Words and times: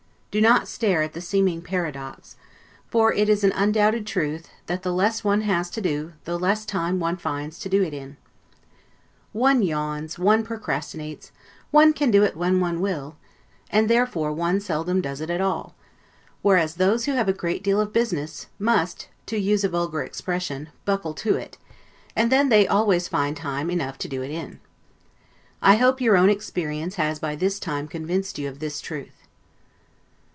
Do 0.31 0.39
not 0.39 0.69
stare 0.69 1.01
at 1.01 1.11
the 1.11 1.19
seeming 1.19 1.61
paradox; 1.61 2.37
for 2.87 3.11
it 3.11 3.27
is 3.27 3.43
an 3.43 3.51
undoubted 3.51 4.07
truth, 4.07 4.47
that 4.67 4.81
the 4.81 4.93
less 4.93 5.25
one 5.25 5.41
has 5.41 5.69
to 5.71 5.81
do, 5.81 6.13
the 6.23 6.39
less 6.39 6.63
time 6.65 7.01
one 7.01 7.17
finds 7.17 7.59
to 7.59 7.67
do 7.67 7.83
it 7.83 7.93
in. 7.93 8.15
One 9.33 9.61
yawns, 9.61 10.17
one 10.17 10.45
procrastinates, 10.45 11.31
one 11.69 11.91
can 11.91 12.11
do 12.11 12.23
it 12.23 12.37
when 12.37 12.61
one 12.61 12.79
will, 12.79 13.17
and 13.69 13.89
therefore 13.89 14.31
one 14.31 14.61
seldom 14.61 15.01
does 15.01 15.19
it 15.19 15.29
at 15.29 15.41
all; 15.41 15.75
whereas 16.41 16.75
those 16.75 17.03
who 17.03 17.11
have 17.15 17.27
a 17.27 17.33
great 17.33 17.61
deal 17.61 17.81
of 17.81 17.91
business, 17.91 18.47
must 18.57 19.09
(to 19.25 19.37
use 19.37 19.65
a 19.65 19.67
vulgar 19.67 20.01
expression) 20.01 20.69
buckle 20.85 21.13
to 21.15 21.35
it; 21.35 21.57
and 22.15 22.31
then 22.31 22.47
they 22.47 22.65
always 22.65 23.09
find 23.09 23.35
time 23.35 23.69
enough 23.69 23.97
to 23.97 24.07
do 24.07 24.21
it 24.21 24.31
in. 24.31 24.61
I 25.61 25.75
hope 25.75 25.99
your 25.99 26.15
own 26.15 26.29
experience 26.29 26.95
has 26.95 27.19
by 27.19 27.35
this 27.35 27.59
time 27.59 27.89
convinced 27.89 28.39
you 28.39 28.47
of 28.47 28.59
this 28.59 28.79
truth. 28.79 29.11